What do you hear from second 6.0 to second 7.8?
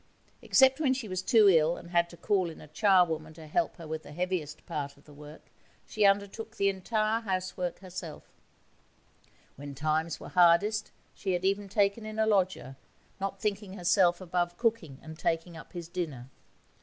undertook the entire housework